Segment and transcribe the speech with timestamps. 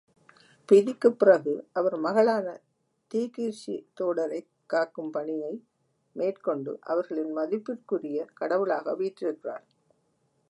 [0.69, 2.47] பிதிக்குப் பிறகு அவர் மகளான
[3.11, 5.53] தீகிர்சி தோடரைக் காக்கும் பணியை
[6.15, 9.65] மேற்கொண்டு, அவர்களின் மதிப்பிற்குரிய கடவுளாக வீற்றிருக்கிறாள்.